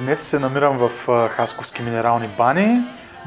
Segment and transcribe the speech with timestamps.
[0.00, 0.90] Днес се намирам в
[1.28, 2.80] Хасковски минерални бани,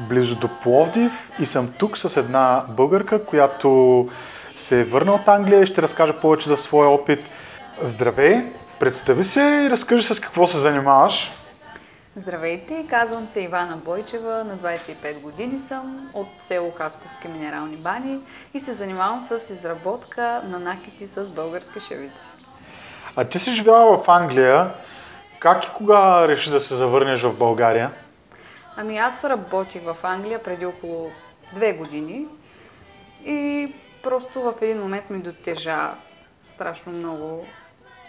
[0.08, 4.08] близо до Пловдив и съм тук с една българка, която
[4.56, 7.24] се е върна от Англия и ще разкаже повече за своя опит.
[7.82, 8.52] Здравей!
[8.80, 11.32] Представи се и разкажи с какво се занимаваш.
[12.16, 18.20] Здравейте, казвам се Ивана Бойчева, на 25 години съм, от село Хасковски минерални бани
[18.54, 22.28] и се занимавам с изработка на накити с български шевици.
[23.16, 24.74] А ти си живяла в Англия.
[25.38, 27.90] Как и кога реши да се завърнеш в България?
[28.76, 31.10] Ами аз работих в Англия преди около
[31.54, 32.26] две години
[33.24, 35.90] и просто в един момент ми дотежа
[36.46, 37.46] страшно много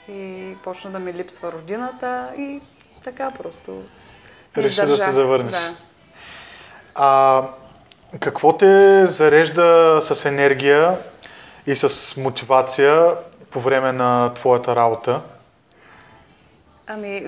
[0.07, 2.61] и почна да ми липсва родината и
[3.03, 3.83] така просто.
[4.57, 5.51] Реши да се завърнеш.
[5.51, 5.75] Да.
[6.95, 7.47] А,
[8.19, 10.97] какво те зарежда с енергия
[11.67, 13.15] и с мотивация
[13.51, 15.21] по време на твоята работа?
[16.87, 17.27] Ами,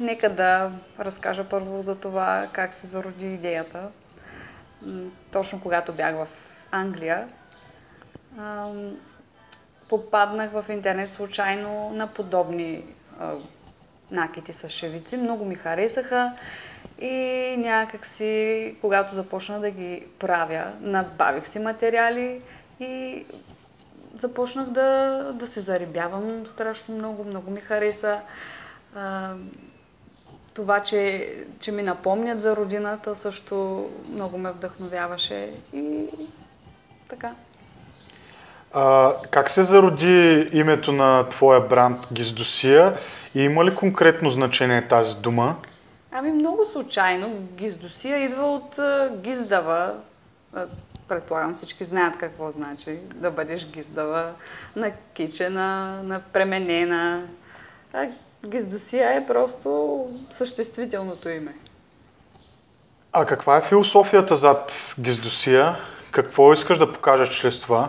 [0.00, 0.70] нека да
[1.00, 3.88] разкажа първо за това как се зароди идеята.
[5.32, 6.26] Точно когато бях в
[6.70, 7.28] Англия,
[9.88, 12.84] попаднах в интернет случайно на подобни
[14.10, 15.16] накити с шевици.
[15.16, 16.32] Много ми харесаха
[17.00, 22.40] и някак си, когато започна да ги правя, надбавих си материали
[22.80, 23.24] и
[24.16, 28.20] започнах да, да се зарибявам страшно много, много ми хареса.
[30.54, 31.28] Това, че,
[31.60, 36.06] че ми напомнят за родината, също много ме вдъхновяваше и
[37.08, 37.34] така.
[38.74, 42.94] А, как се зароди името на твоя бранд Гиздосия
[43.34, 45.56] и има ли конкретно значение тази дума?
[46.12, 47.28] Ами много случайно.
[47.40, 49.94] Гиздосия идва от а, гиздава.
[51.08, 54.32] Предполагам всички знаят какво значи да бъдеш гиздава,
[54.76, 57.22] на кичена, на пременена.
[57.92, 58.06] А
[58.46, 59.98] гиздосия е просто
[60.30, 61.54] съществителното име.
[63.12, 65.76] А каква е философията зад гиздосия?
[66.10, 67.88] Какво искаш да покажеш чрез това?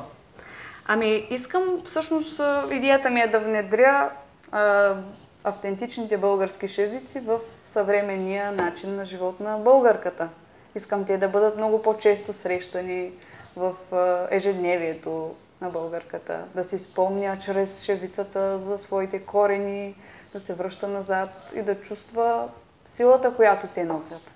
[0.88, 2.42] Ами, искам всъщност
[2.72, 4.10] идеята ми е да внедря
[4.52, 4.96] а,
[5.44, 10.30] автентичните български шевици в съвременния начин на живот на българката.
[10.76, 13.12] Искам те да бъдат много по-често срещани
[13.56, 19.96] в а, ежедневието на българката, да си спомня чрез шевицата за своите корени,
[20.34, 22.48] да се връща назад и да чувства
[22.86, 24.32] силата, която те носят.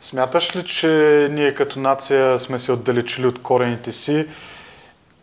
[0.00, 0.88] Смяташ ли, че
[1.32, 4.28] ние като нация сме се отдалечили от корените си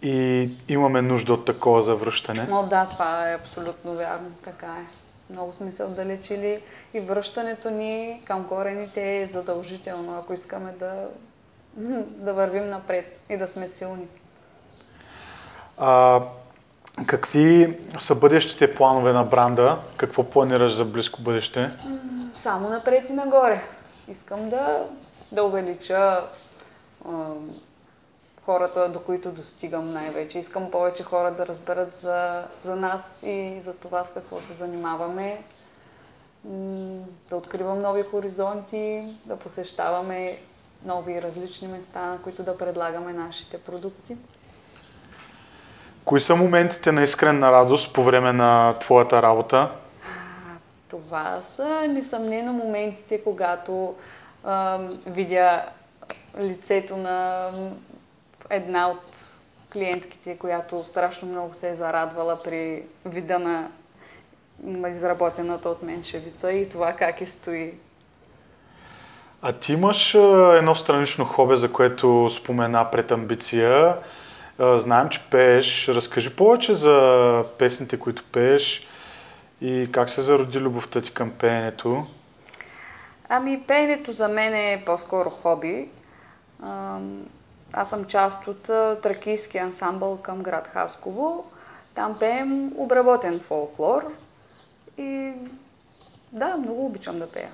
[0.02, 2.48] и имаме нужда от такова завръщане.
[2.52, 4.32] О, да, това е абсолютно вярно.
[4.44, 4.86] Така е.
[5.34, 6.60] Много сме се отдалечили
[6.94, 11.08] и връщането ни към корените е задължително, ако искаме да,
[12.06, 14.08] да вървим напред и да сме силни.
[15.78, 16.22] А,
[17.08, 19.80] какви са бъдещите планове на бранда?
[19.98, 21.70] Какво планираш за близко бъдеще?
[22.36, 23.62] Само напред и нагоре.
[24.08, 24.84] Искам да,
[25.32, 26.22] да увелича
[28.46, 30.40] хората, до които достигам най-вече.
[30.40, 35.42] Искам повече хора да разберат за, за нас и за това с какво се занимаваме.
[37.30, 40.38] Да откривам нови хоризонти, да посещаваме
[40.86, 44.18] нови различни места, на които да предлагаме нашите продукти.
[46.06, 49.72] Кои са моментите на искрена радост по време на твоята работа?
[50.90, 53.96] Това са несъмнено моментите, когато
[54.44, 55.66] а, видя
[56.40, 57.50] лицето на
[58.52, 59.36] една от
[59.74, 66.70] клиентките, която страшно много се е зарадвала при вида на изработената от мен шевица и
[66.70, 67.74] това как и стои.
[69.42, 70.14] А ти имаш
[70.58, 73.98] едно странично хобе, за което спомена пред амбиция.
[74.60, 75.88] Знаем, че пееш.
[75.88, 78.88] Разкажи повече за песните, които пееш
[79.62, 82.06] и как се зароди любовта ти към пеенето.
[83.30, 85.90] Ами, пеенето за мен е по-скоро хоби.
[87.74, 88.64] Аз съм част от
[89.02, 91.46] тракийски ансамбъл към град Хасково.
[91.96, 94.14] Там пеем обработен фолклор
[94.98, 95.34] и
[96.32, 97.52] да, много обичам да пея.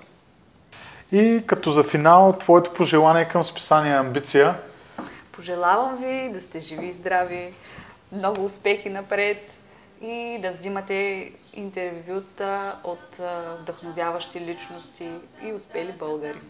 [1.12, 4.56] И като за финал, твоето пожелание към списание Амбиция?
[5.32, 7.54] Пожелавам ви да сте живи и здрави,
[8.12, 9.52] много успехи напред
[10.02, 13.20] и да взимате интервюта от
[13.60, 15.12] вдъхновяващи личности
[15.44, 16.42] и успели българи.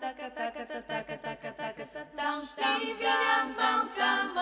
[0.00, 4.34] Така там така така така така така там ще видям Балкан,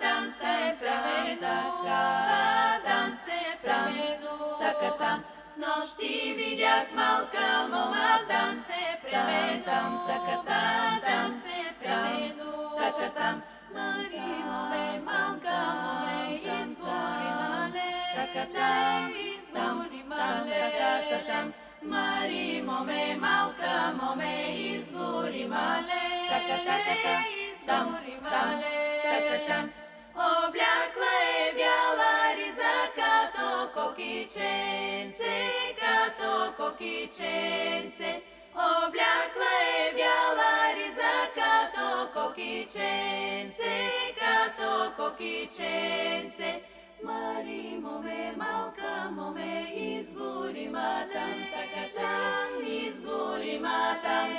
[0.00, 4.18] там се прави така, там се прави
[4.60, 5.24] така там.
[5.46, 13.10] С нощи видях малка мома, там се прави там, така там, там се премено, така
[13.14, 13.42] там,
[13.74, 23.92] Марино ме, малка моме, избори мале, така там, избори мале, така там, Марино ме, малка
[24.02, 26.02] моме, избори мале,
[27.46, 28.80] избори мале,
[30.14, 35.50] Облякла е бяла риза като кокиченце,
[35.80, 38.22] като кокиченце.
[38.54, 46.62] Облякла е бяла риза като кокиченце, като кокиченце.
[47.04, 51.39] Мари моме, малка моме, изгори матам,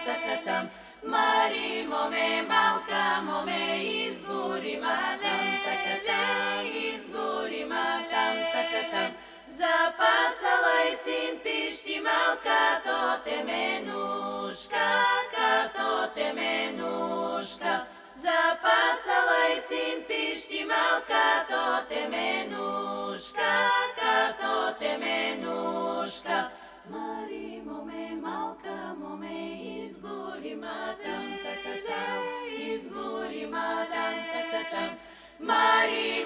[0.01, 0.69] матам, така там.
[1.03, 9.11] Мари моме, малка моме, изгори матам, така там, изгори матам, така там.
[9.47, 15.05] Запасала и син пищи малка, то теменушка,
[15.35, 17.85] като теменушка.
[18.15, 26.40] Запасала и син пищи малка, то теменушка, като теменушка.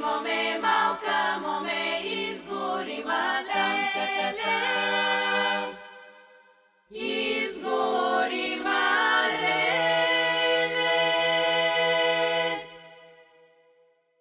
[0.05, 0.75] Мари